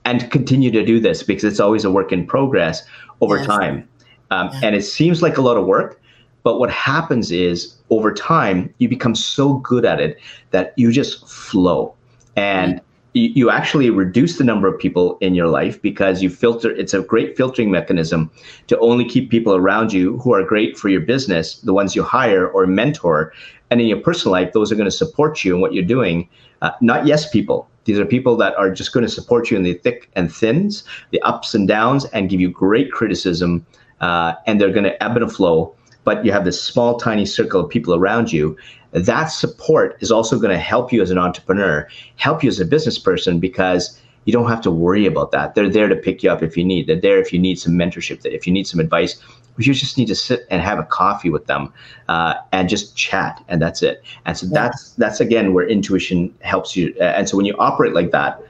[0.05, 2.83] and continue to do this because it's always a work in progress
[3.21, 3.47] over yes.
[3.47, 3.89] time
[4.31, 4.61] um, yeah.
[4.65, 6.01] and it seems like a lot of work
[6.43, 10.19] But what happens is over time, you become so good at it
[10.51, 11.95] that you just flow.
[12.37, 12.81] And
[13.15, 16.95] you, you actually reduce the number of people in your life because you filter it's
[16.95, 18.31] a great filtering mechanism
[18.67, 22.03] to only keep people around you who are great for your business the ones you
[22.03, 23.33] hire or mentor
[23.71, 26.29] and in your personal life those are going to support you in what you're doing
[26.63, 29.63] uh, not yes people these are people that are just going to support you in
[29.63, 33.65] the thick and thins the ups and downs and give you great criticism
[34.01, 37.61] uh, and they're going to ebb and flow but you have this small tiny circle
[37.61, 38.57] of people around you
[38.93, 42.65] that support is also going to help you as an entrepreneur, help you as a
[42.65, 45.55] business person because you don't have to worry about that.
[45.55, 46.87] They're there to pick you up if you need.
[46.87, 49.23] They're there if you need some mentorship, that if you need some advice.
[49.59, 51.73] You just need to sit and have a coffee with them
[52.09, 54.05] uh, and just chat, and that's it.
[54.25, 54.53] And so yeah.
[54.53, 56.95] that's that's again where intuition helps you.
[57.01, 58.41] And so when you operate like that,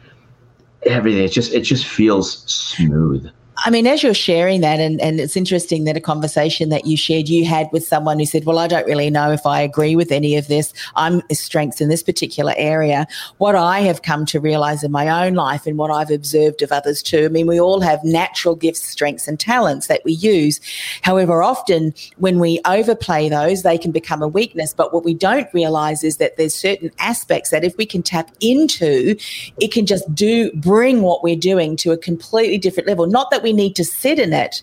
[0.83, 3.31] everything it just it just feels smooth.
[3.65, 6.97] I mean, as you're sharing that, and, and it's interesting that a conversation that you
[6.97, 9.97] shared you had with someone who said, Well, I don't really know if I agree
[9.97, 10.73] with any of this.
[10.95, 13.07] I'm strengths in this particular area.
[13.39, 16.71] What I have come to realize in my own life and what I've observed of
[16.71, 20.61] others too, I mean, we all have natural gifts, strengths, and talents that we use.
[21.03, 24.73] However, often when we overplay those, they can become a weakness.
[24.73, 28.31] But what we don't realize is that there's certain aspects that if we can tap
[28.41, 29.17] into,
[29.61, 33.07] it can just do bring what we're doing to a completely different level.
[33.07, 34.63] Not that we we need to sit in it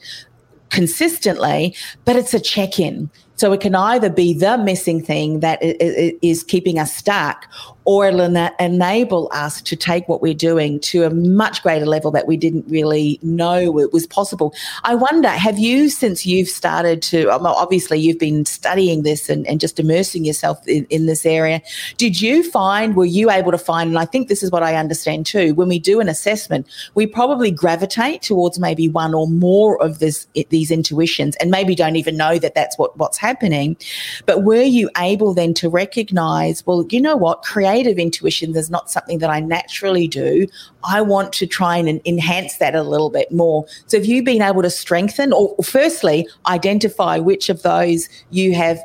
[0.70, 3.10] consistently, but it's a check in.
[3.36, 7.48] So it can either be the missing thing that is keeping us stuck,
[7.86, 8.22] or it'll
[8.60, 12.66] enable us to take what we're doing to a much greater level that we didn't
[12.68, 14.54] really know it was possible.
[14.84, 19.46] I wonder, have you, since you've started to, um, obviously you've been studying this and,
[19.46, 21.62] and just immersing yourself in, in this area,
[21.98, 24.76] did you find, were you able to find, and I think this is what I
[24.76, 29.80] understand too, when we do an assessment, we probably gravitate towards maybe one or more
[29.80, 33.78] of this, these intuitions and maybe don't even know that that's what, what's happening.
[34.26, 38.70] But were you able then to recognize, well, you know what, create creative intuition is
[38.70, 40.48] not something that I naturally do.
[40.88, 43.66] I want to try and enhance that a little bit more.
[43.88, 48.80] So, have you been able to strengthen, or firstly, identify which of those you have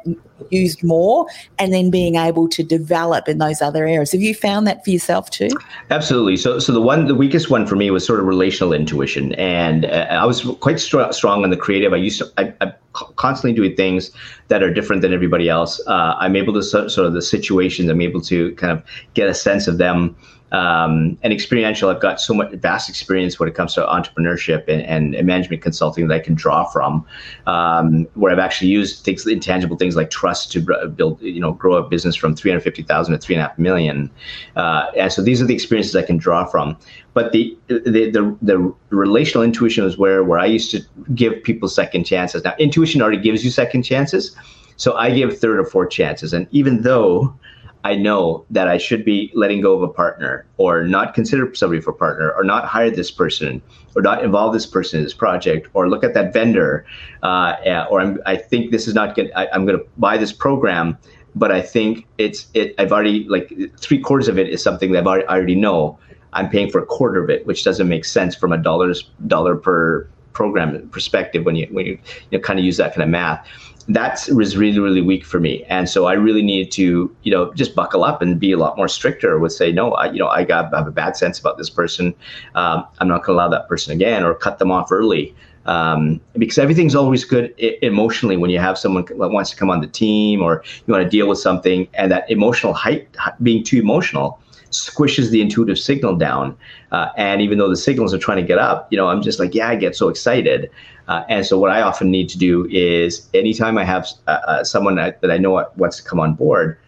[0.51, 1.27] used more
[1.59, 4.13] and then being able to develop in those other areas.
[4.13, 5.51] Have you found that for yourself too?
[5.91, 6.39] Absolutely.
[6.39, 9.35] So, so the one, the weakest one for me was sort of relational intuition.
[9.35, 11.93] And uh, I was quite str- strong on the creative.
[11.93, 12.73] I used to, I, I
[13.17, 14.11] constantly doing things
[14.49, 15.81] that are different than everybody else.
[15.87, 18.85] Uh, I'm able to sort of the situations, I'm able to kind of
[19.15, 20.17] get a sense of them
[20.53, 21.91] um, and experiential.
[21.91, 26.09] I've got so much vast experience when it comes to entrepreneurship and, and management consulting
[26.09, 27.07] that I can draw from,
[27.47, 31.77] um, where I've actually used things, intangible things like trust to build, you know, grow
[31.77, 34.11] a business from 350,000 to three and a half million.
[34.57, 36.77] Uh, and so these are the experiences I can draw from.
[37.13, 40.81] But the, the, the, the relational intuition is where, where I used to
[41.15, 42.45] give people second chances.
[42.45, 44.37] Now, intuition already gives you second chances.
[44.77, 46.33] So I give third or fourth chances.
[46.33, 47.35] And even though
[47.83, 51.81] I know that I should be letting go of a partner or not consider somebody
[51.81, 53.63] for a partner or not hire this person
[53.97, 56.85] or not involve this person in this project or look at that vendor
[57.23, 57.57] uh,
[57.91, 59.33] or I'm, I think this is not good.
[59.35, 60.99] I, I'm going to buy this program,
[61.35, 62.75] but I think it's it.
[62.79, 65.99] I've already like three quarters of it is something that I already know.
[66.33, 69.57] I'm paying for a quarter of it, which doesn't make sense from a dollars dollar
[69.57, 71.99] per program perspective when you when you,
[72.31, 73.47] you know, kind of use that kind of math.
[73.89, 75.65] That was really really weak for me.
[75.65, 78.77] And so i really needed to you know just buckle up and be a lot
[78.77, 81.39] more stricter with say no i you know i got I have a bad sense
[81.39, 82.15] about this person.
[82.55, 85.35] Um, i'm not going to allow that person again or cut them off early.
[85.67, 89.81] Um, because everything's always good emotionally when you have someone that wants to come on
[89.83, 93.09] the team or you want to deal with something and that emotional height
[93.43, 94.41] being too emotional
[94.71, 96.57] squishes the intuitive signal down.
[96.93, 99.39] Uh, and even though the signals are trying to get up, you know, I'm just
[99.39, 100.71] like, yeah, I get so excited.
[101.09, 104.65] Uh, and so what I often need to do is anytime I have uh, uh
[104.65, 106.79] someone that, that I know wants to come on board,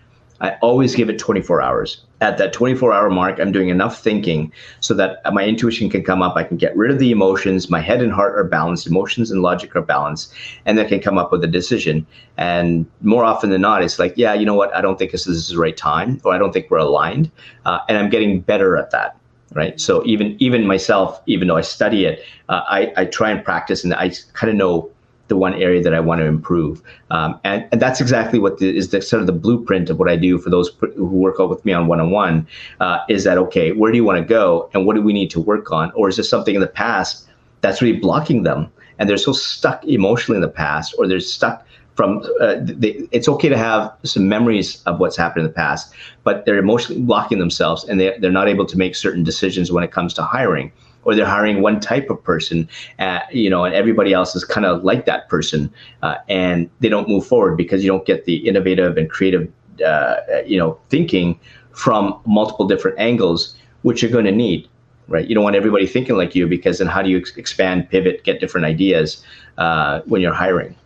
[0.40, 2.05] I always give it 24 hours.
[2.22, 6.22] At that 24 hour mark, I'm doing enough thinking so that my intuition can come
[6.22, 6.37] up.
[6.37, 7.68] I can get rid of the emotions.
[7.68, 8.87] My head and heart are balanced.
[8.87, 10.32] Emotions and logic are balanced.
[10.64, 12.06] And then can come up with a decision.
[12.37, 14.72] And more often than not, it's like, yeah, you know what?
[14.72, 17.28] I don't think this is the right time, or I don't think we're aligned.
[17.66, 19.16] Uh, and I'm getting better at that
[19.54, 23.44] right so even even myself even though i study it uh, I, I try and
[23.44, 24.90] practice and i kind of know
[25.28, 26.82] the one area that I want to improve.
[27.11, 30.08] Um, and, and that's exactly what the, is the sort of the blueprint of what
[30.08, 32.46] I do for those who work out with me on one-on-one
[32.80, 35.30] uh, is that, okay, where do you want to go and what do we need
[35.30, 35.90] to work on?
[35.92, 37.28] Or is there something in the past
[37.61, 38.70] that's really blocking them?
[38.98, 43.28] And they're so stuck emotionally in the past or they're stuck from uh, they, it's
[43.28, 45.92] okay to have some memories of what's happened in the past
[46.24, 49.85] but they're emotionally blocking themselves and they, they're not able to make certain decisions when
[49.85, 50.72] it comes to hiring
[51.04, 54.66] or they're hiring one type of person, uh, you know, and everybody else is kind
[54.66, 58.36] of like that person, uh, and they don't move forward because you don't get the
[58.48, 59.50] innovative and creative,
[59.84, 61.38] uh, you know, thinking
[61.72, 64.68] from multiple different angles, which you're going to need,
[65.08, 65.26] right?
[65.26, 68.24] You don't want everybody thinking like you because then how do you ex- expand, pivot,
[68.24, 69.24] get different ideas
[69.58, 70.76] uh, when you're hiring?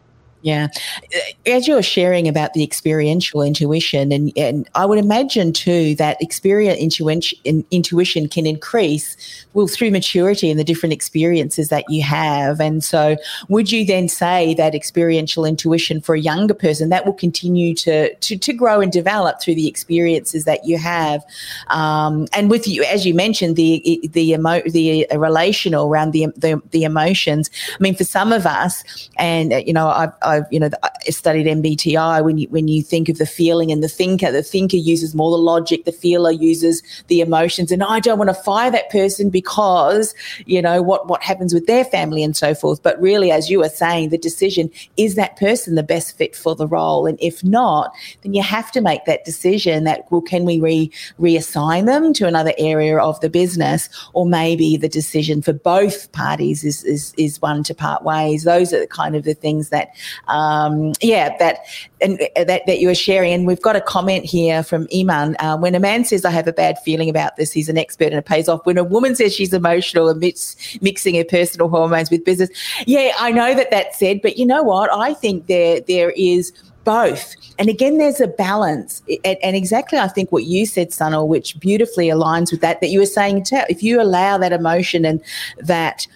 [0.46, 0.68] Yeah.
[1.12, 5.96] Uh, as you were sharing about the experiential intuition, and, and I would imagine too
[5.96, 9.16] that experience intuition, intuition can increase
[9.54, 12.60] well through maturity and the different experiences that you have.
[12.60, 13.16] And so,
[13.48, 18.14] would you then say that experiential intuition for a younger person that will continue to
[18.14, 21.24] to, to grow and develop through the experiences that you have?
[21.70, 26.26] Um, and with you, as you mentioned, the the emo- the uh, relational around the,
[26.36, 27.50] the the emotions.
[27.74, 28.84] I mean, for some of us,
[29.16, 30.70] and uh, you know, I've, I've I've you know
[31.08, 32.24] studied MBTI.
[32.24, 35.30] When you when you think of the feeling and the thinker, the thinker uses more
[35.30, 39.30] the logic, the feeler uses the emotions, and I don't want to fire that person
[39.30, 42.82] because you know what what happens with their family and so forth.
[42.82, 46.54] But really, as you are saying, the decision is that person the best fit for
[46.54, 49.84] the role, and if not, then you have to make that decision.
[49.84, 54.76] That well, can we re reassign them to another area of the business, or maybe
[54.76, 58.44] the decision for both parties is is is one to part ways.
[58.44, 59.88] Those are kind of the things that
[60.28, 61.60] um, yeah, that
[62.00, 63.32] and uh, that, that you were sharing.
[63.32, 65.36] And we've got a comment here from Iman.
[65.38, 68.06] Uh, when a man says, I have a bad feeling about this, he's an expert
[68.06, 68.64] and it pays off.
[68.66, 72.50] When a woman says she's emotional and mix, mixing her personal hormones with business,
[72.86, 74.92] yeah, I know that that's said, but you know what?
[74.92, 76.52] I think there there is
[76.86, 77.34] both.
[77.58, 79.02] And again, there's a balance.
[79.24, 82.88] And, and, exactly, I think what you said, Sunil, which beautifully aligns with that, that
[82.88, 85.20] you were saying, if you allow that emotion and
[85.58, 86.06] that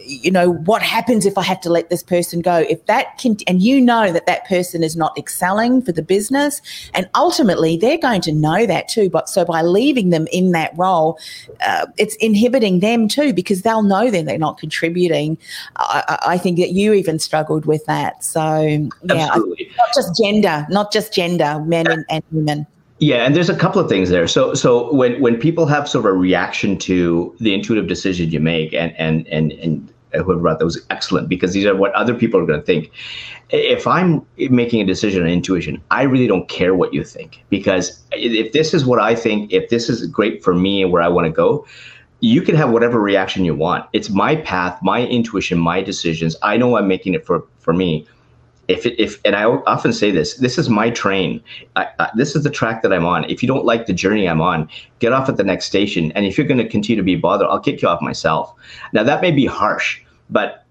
[0.00, 2.56] you know, what happens if I have to let this person go?
[2.68, 6.60] If that can, and you know that that person is not excelling for the business,
[6.94, 9.08] and ultimately they're going to know that too.
[9.10, 11.18] But so by leaving them in that role,
[11.64, 15.38] uh, it's inhibiting them too because they'll know then they're not contributing.
[15.76, 18.24] I, I, think that you even struggled with that.
[18.24, 18.60] So
[19.04, 22.66] yeah, not just gender, not just gender, men and, and women.
[23.00, 24.28] Yeah, and there's a couple of things there.
[24.28, 28.40] So so when when people have sort of a reaction to the intuitive decision you
[28.40, 31.92] make, and and and and uh, whoever brought that was excellent because these are what
[31.94, 32.90] other people are going to think.
[33.48, 38.02] If I'm making a decision on intuition, I really don't care what you think because
[38.12, 41.08] if this is what I think, if this is great for me and where I
[41.08, 41.66] want to go,
[42.20, 43.88] you can have whatever reaction you want.
[43.94, 46.36] It's my path, my intuition, my decisions.
[46.42, 48.06] I know I'm making it for for me
[48.70, 51.42] if if and I often say this, this is my train.
[51.76, 53.28] I, I, this is the track that I'm on.
[53.28, 54.68] If you don't like the journey I'm on,
[55.00, 56.12] get off at the next station.
[56.12, 58.54] And if you're going to continue to be bothered, I'll kick you off myself.
[58.92, 60.64] Now that may be harsh, but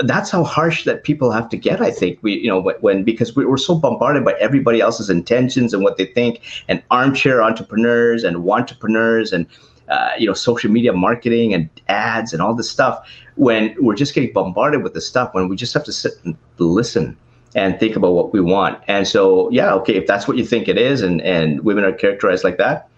[0.00, 1.80] that's how harsh that people have to get.
[1.80, 5.74] I think we, you know, when because we, are so bombarded by everybody else's intentions
[5.74, 9.46] and what they think, and armchair entrepreneurs and entrepreneurs and
[9.88, 13.08] uh, you know social media marketing and ads and all this stuff.
[13.36, 16.36] When we're just getting bombarded with the stuff, when we just have to sit and
[16.58, 17.16] listen
[17.54, 18.78] and think about what we want.
[18.88, 21.92] And so, yeah, okay, if that's what you think it is, and and women are
[21.92, 22.88] characterized like that,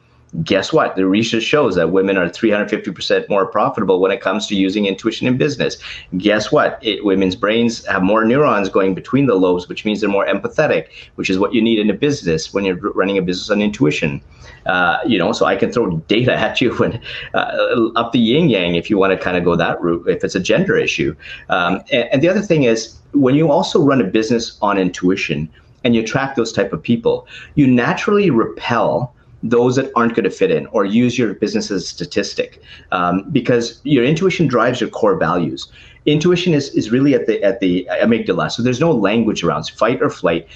[0.43, 0.97] guess what?
[0.97, 5.27] The research shows that women are 350% more profitable when it comes to using intuition
[5.27, 5.77] in business.
[6.17, 6.79] Guess what?
[6.83, 10.89] It, women's brains have more neurons going between the lobes, which means they're more empathetic,
[11.15, 14.21] which is what you need in a business when you're running a business on intuition.
[14.67, 17.01] Uh, you know, so I can throw data at you when
[17.35, 20.25] uh, up the yin yang if you want to kind of go that route, if
[20.25, 21.15] it's a gender issue.
[21.49, 25.49] Um, and, and the other thing is, when you also run a business on intuition
[25.85, 29.14] and you attract those type of people, you naturally repel
[29.45, 33.31] those that aren't going to fit in or use your business as a statistic um,
[33.31, 35.69] because your intuition drives your core values
[36.07, 40.03] intuition is, is really at the at the amygdala so there's no language around fight
[40.03, 40.49] or flight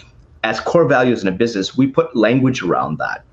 [0.42, 3.24] as core values in a business we put language around that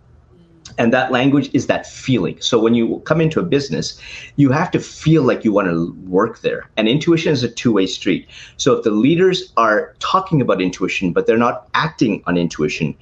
[0.77, 2.39] and that language is that feeling.
[2.41, 3.99] So when you come into a business,
[4.35, 6.69] you have to feel like you want to work there.
[6.75, 8.27] And intuition is a two way street.
[8.57, 12.95] So if the leaders are talking about intuition, but they're not acting on intuition,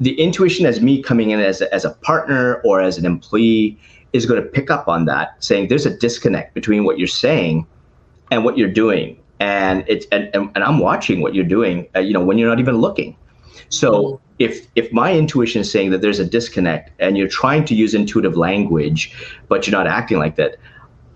[0.00, 3.78] the intuition as me coming in as a, as a partner or as an employee
[4.12, 7.66] is going to pick up on that, saying there's a disconnect between what you're saying
[8.30, 9.20] and what you're doing.
[9.40, 12.48] And it's and, and, and I'm watching what you're doing, uh, you know, when you're
[12.48, 13.16] not even looking.
[13.68, 17.64] So mm-hmm if if my intuition is saying that there's a disconnect and you're trying
[17.64, 19.14] to use intuitive language
[19.48, 20.56] but you're not acting like that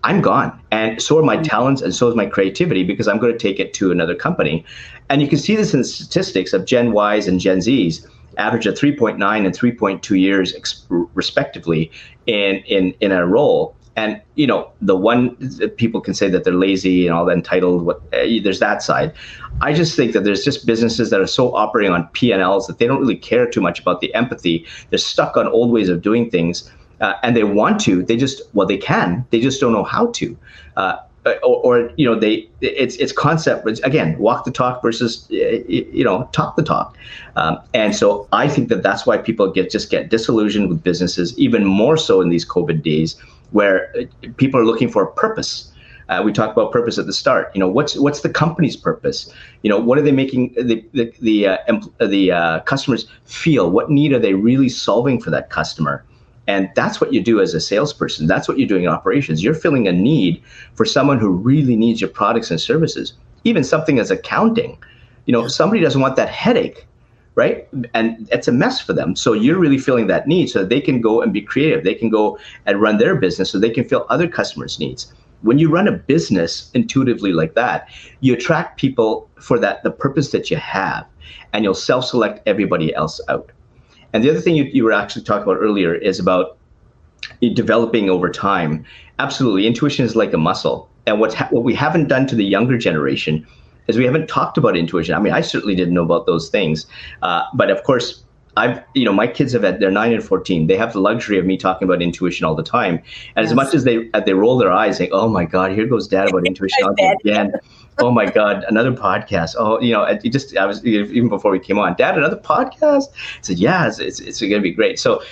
[0.05, 1.45] i'm gone and so are my mm-hmm.
[1.45, 4.65] talents and so is my creativity because i'm going to take it to another company
[5.09, 8.07] and you can see this in the statistics of gen y's and gen z's
[8.39, 11.91] average of 3.9 and 3.2 years ex- respectively
[12.27, 15.37] in in in a role and you know the one
[15.77, 19.13] people can say that they're lazy and all that entitled what uh, there's that side
[19.61, 22.87] i just think that there's just businesses that are so operating on p&l's that they
[22.87, 26.31] don't really care too much about the empathy they're stuck on old ways of doing
[26.31, 26.71] things
[27.03, 28.03] uh, and they want to.
[28.03, 29.27] They just well, they can.
[29.31, 30.39] They just don't know how to.
[30.77, 35.27] Uh, or, or, you know they it's it's concept but again walk the talk versus
[35.31, 36.97] you know talk the talk
[37.37, 41.37] um, and so i think that that's why people get just get disillusioned with businesses
[41.39, 43.17] even more so in these covid days
[43.53, 43.93] where
[44.37, 45.73] people are looking for a purpose
[46.09, 47.51] uh, we talked about purpose at the start.
[47.55, 49.33] You know, what's what's the company's purpose?
[49.63, 53.71] You know, what are they making the the the, uh, empl- the uh, customers feel?
[53.71, 56.05] What need are they really solving for that customer?
[56.47, 58.27] And that's what you do as a salesperson.
[58.27, 59.43] That's what you're doing in operations.
[59.43, 60.43] You're filling a need
[60.75, 63.15] for someone who really needs your products and services.
[63.45, 64.77] Even something as accounting.
[65.27, 66.87] You know, somebody doesn't want that headache
[67.35, 67.67] right?
[67.95, 69.17] And it's a mess for them.
[69.17, 71.83] So you're really filling that need so that they can go and be creative.
[71.83, 75.59] They can go and run their business so they can fill other customers' needs when
[75.59, 77.89] you run a business intuitively like that,
[78.21, 81.07] you attract people for that the purpose that you have,
[81.53, 83.51] and you'll self-select everybody else out.
[84.13, 86.57] And the other thing you, you were actually talking about earlier is about
[87.55, 88.85] developing over time.
[89.19, 92.45] Absolutely, intuition is like a muscle, and what's ha- what we haven't done to the
[92.45, 93.47] younger generation
[93.89, 95.15] is we haven't talked about intuition.
[95.15, 96.87] I mean, I certainly didn't know about those things,
[97.23, 98.23] uh, but of course,
[98.57, 100.67] I've, you know, my kids have had, they're nine and 14.
[100.67, 102.97] They have the luxury of me talking about intuition all the time.
[103.35, 103.47] And yes.
[103.47, 106.29] as much as they, they roll their eyes like, oh my God, here goes dad
[106.29, 107.53] about intuition again.
[107.99, 109.55] oh my God, another podcast.
[109.59, 113.09] Oh, you know, it just, I was, even before we came on, dad, another podcast?
[113.13, 114.99] I said, yeah, it's, it's, it's going to be great.
[114.99, 115.23] So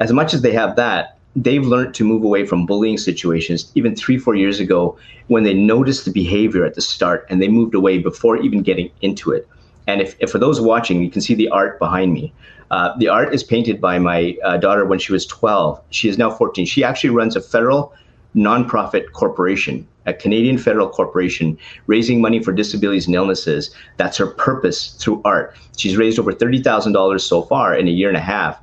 [0.00, 3.94] as much as they have that, they've learned to move away from bullying situations even
[3.94, 4.98] three, four years ago
[5.28, 8.90] when they noticed the behavior at the start and they moved away before even getting
[9.00, 9.48] into it.
[9.86, 12.32] And if, if for those watching, you can see the art behind me.
[12.70, 15.80] Uh, the art is painted by my uh, daughter when she was 12.
[15.90, 16.66] She is now 14.
[16.66, 17.92] She actually runs a federal
[18.34, 21.56] nonprofit corporation, a Canadian federal corporation,
[21.86, 23.70] raising money for disabilities and illnesses.
[23.96, 25.56] That's her purpose through art.
[25.76, 28.60] She's raised over $30,000 so far in a year and a half.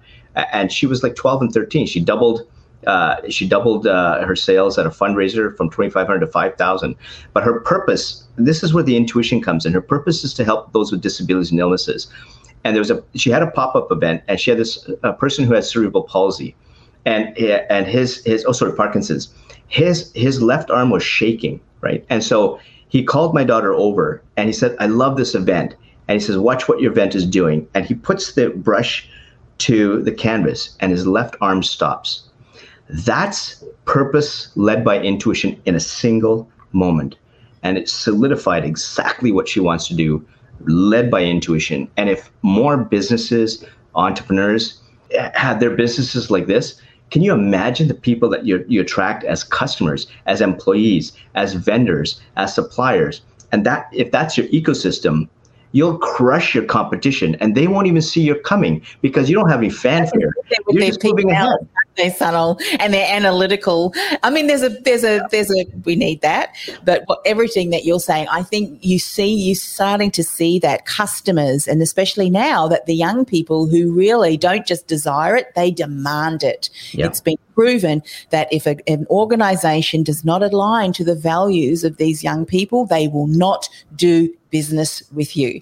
[0.54, 1.88] And she was like 12 and 13.
[1.88, 2.48] She doubled.
[2.86, 6.96] Uh, she doubled uh, her sales at a fundraiser from 2,500 to 5,000.
[7.34, 9.74] But her purpose, this is where the intuition comes in.
[9.74, 12.08] Her purpose is to help those with disabilities and illnesses
[12.68, 15.46] and there was a she had a pop-up event and she had this a person
[15.46, 16.56] who has cerebral palsy
[17.06, 19.30] and and his his oh sorry parkinson's
[19.68, 22.06] his his left arm was shaking right?
[22.10, 22.60] And so
[22.90, 25.76] he called my daughter over and he said i love this event.
[26.08, 27.68] And he says watch what your event is doing.
[27.74, 29.10] And he puts the brush
[29.60, 32.24] to the canvas and his left arm stops.
[32.90, 37.16] That's purpose led by intuition in a single moment.
[37.64, 40.26] And it solidified exactly what she wants to do
[40.62, 41.90] led by intuition.
[41.98, 43.66] And if more businesses,
[43.96, 44.80] entrepreneurs
[45.12, 46.80] eh, had their businesses like this,
[47.10, 52.20] can you imagine the people that you, you attract as customers, as employees, as vendors,
[52.36, 53.22] as suppliers?
[53.52, 55.30] And that if that's your ecosystem,
[55.72, 59.60] you'll crush your competition and they won't even see you're coming because you don't have
[59.60, 60.34] any fanfare.
[60.70, 61.50] You're just moving ahead
[61.98, 63.94] they're subtle and they're analytical.
[64.24, 67.86] I mean, there's a there's a there's a we need that, but what, everything that
[67.86, 72.68] you're saying, I think you see you're starting to see that customers, and especially now
[72.68, 76.70] that the young people who really don't just desire it, they demand it.
[76.92, 77.08] Yeah.
[77.08, 81.98] It's been proven that if a, an organization does not align to the values of
[81.98, 85.60] these young people, they will not do business with you.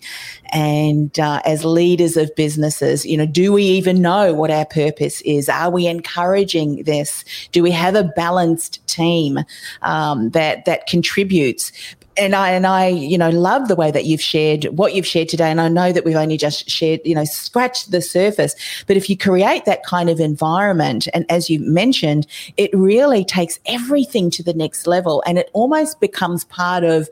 [0.51, 5.21] And uh, as leaders of businesses, you know, do we even know what our purpose
[5.21, 5.47] is?
[5.47, 7.23] Are we encouraging this?
[7.51, 9.39] Do we have a balanced team
[9.81, 11.71] um, that that contributes?
[12.18, 15.30] And I and I, you know, love the way that you've shared what you've shared
[15.30, 15.49] today.
[15.49, 18.55] And I know that we've only just shared, you know, scratched the surface.
[18.88, 23.59] But if you create that kind of environment, and as you mentioned, it really takes
[23.66, 27.09] everything to the next level, and it almost becomes part of.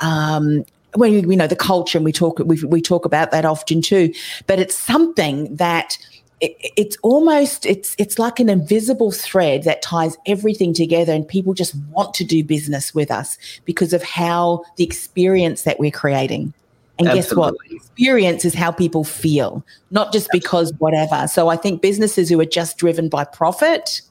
[0.00, 3.82] Um, when you know the culture, and we talk we, we talk about that often
[3.82, 4.14] too,
[4.46, 5.98] but it's something that
[6.40, 11.54] it, it's almost it's it's like an invisible thread that ties everything together and people
[11.54, 16.52] just want to do business with us because of how the experience that we're creating
[16.98, 17.20] and Absolutely.
[17.20, 22.28] guess what experience is how people feel not just because whatever so i think businesses
[22.28, 24.02] who are just driven by profit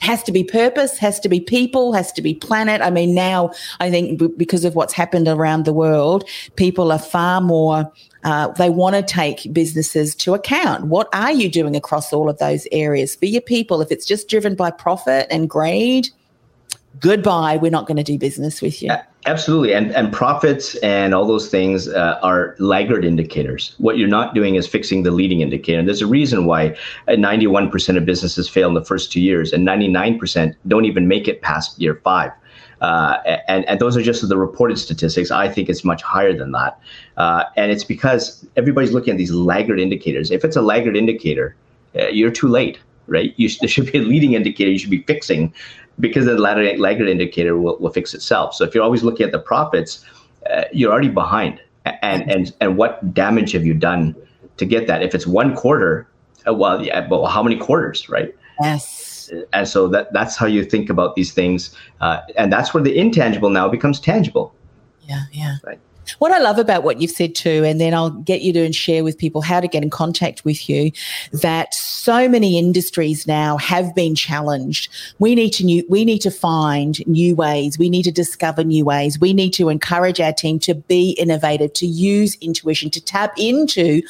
[0.00, 2.80] has to be purpose, has to be people, has to be planet.
[2.80, 3.50] I mean, now
[3.80, 7.90] I think because of what's happened around the world, people are far more,
[8.26, 10.86] uh, they want to take businesses to account.
[10.86, 13.80] What are you doing across all of those areas for your people?
[13.80, 16.08] If it's just driven by profit and greed,
[16.98, 18.90] goodbye, we're not going to do business with you.
[19.26, 23.76] Absolutely, and and profits and all those things uh, are laggard indicators.
[23.78, 25.78] What you're not doing is fixing the leading indicator.
[25.78, 26.76] And there's a reason why
[27.08, 31.42] 91% of businesses fail in the first two years, and 99% don't even make it
[31.42, 32.32] past year five.
[32.80, 33.16] Uh,
[33.48, 35.30] and and those are just the reported statistics.
[35.30, 36.78] I think it's much higher than that,
[37.16, 40.30] uh, and it's because everybody's looking at these laggard indicators.
[40.30, 41.56] If it's a laggard indicator,
[41.98, 43.34] uh, you're too late right?
[43.36, 45.52] You there should be a leading indicator you should be fixing
[45.98, 48.54] because the laggard, laggard indicator will, will fix itself.
[48.54, 50.04] So if you're always looking at the profits,
[50.50, 51.60] uh, you're already behind.
[52.02, 54.14] And, and, and what damage have you done
[54.56, 55.02] to get that?
[55.02, 56.08] If it's one quarter,
[56.46, 58.34] uh, well, yeah, but how many quarters, right?
[58.60, 59.05] Yes.
[59.52, 62.96] And so that that's how you think about these things, uh, and that's where the
[62.96, 64.54] intangible now becomes tangible.
[65.02, 65.56] Yeah, yeah.
[65.64, 65.78] Right.
[66.18, 68.74] What I love about what you've said too, and then I'll get you to and
[68.74, 70.92] share with people how to get in contact with you,
[71.32, 74.90] that so many industries now have been challenged.
[75.18, 77.78] We need to new, we need to find new ways.
[77.78, 79.18] We need to discover new ways.
[79.20, 84.02] We need to encourage our team to be innovative, to use intuition, to tap into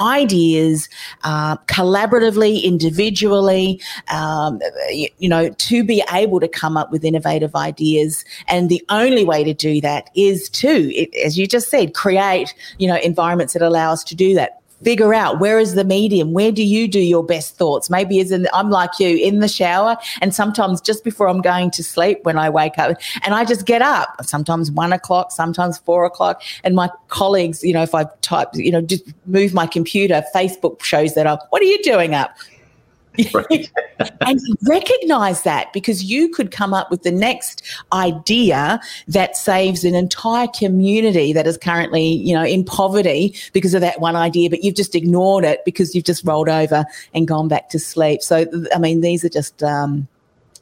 [0.00, 0.88] ideas
[1.24, 3.80] uh, collaboratively, individually.
[4.12, 8.24] Um, you, you know, to be able to come up with innovative ideas.
[8.48, 10.92] And the only way to do that is to,
[11.24, 14.60] as you you just said, create, you know, environments that allow us to do that.
[14.82, 16.32] Figure out where is the medium?
[16.32, 17.88] Where do you do your best thoughts?
[17.88, 21.70] Maybe as in i'm like you in the shower and sometimes just before i'm going
[21.70, 24.08] to sleep when i wake up and i just get up.
[24.24, 28.72] Sometimes one o'clock sometimes four o'clock and my colleagues you know if i type you
[28.72, 32.34] know just move my computer facebook shows that up what are you doing up
[33.32, 33.70] Right.
[34.20, 39.94] and recognize that because you could come up with the next idea that saves an
[39.94, 44.64] entire community that is currently, you know, in poverty because of that one idea, but
[44.64, 46.84] you've just ignored it because you've just rolled over
[47.14, 48.22] and gone back to sleep.
[48.22, 50.08] So, I mean, these are just, um,